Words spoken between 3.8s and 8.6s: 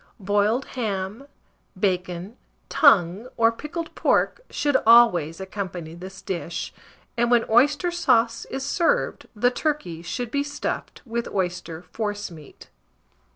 pork, should always accompany this dish; and when oyster sauce